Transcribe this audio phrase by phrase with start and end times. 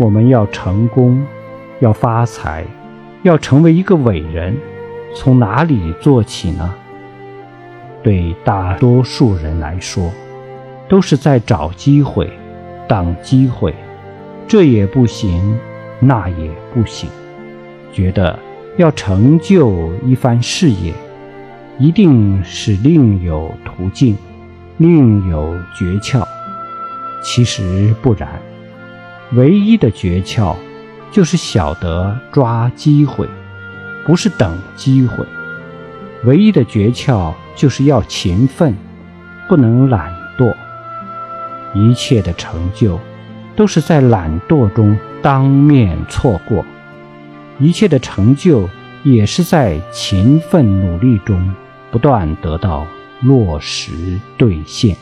[0.00, 1.22] 我们要成功，
[1.80, 2.64] 要发财，
[3.22, 4.56] 要成为一个伟人，
[5.14, 6.74] 从哪里做起呢？
[8.02, 10.10] 对大多数人来说，
[10.88, 12.32] 都是在找机会、
[12.88, 13.74] 等机会，
[14.48, 15.54] 这也不行，
[15.98, 17.10] 那也不行，
[17.92, 18.38] 觉得
[18.78, 20.94] 要成就一番事业，
[21.78, 24.16] 一定是另有途径，
[24.78, 26.26] 另有诀窍。
[27.22, 28.40] 其实不然，
[29.32, 30.56] 唯一的诀窍
[31.12, 33.28] 就是晓得抓机会，
[34.04, 35.24] 不是等机会。
[36.24, 38.74] 唯一的诀窍就是要勤奋，
[39.48, 40.52] 不能懒惰。
[41.74, 42.98] 一切的成就，
[43.54, 46.64] 都是在懒惰中当面错过；
[47.60, 48.68] 一切的成就，
[49.04, 51.54] 也是在勤奋努力中
[51.92, 52.84] 不断得到
[53.20, 54.96] 落实兑现。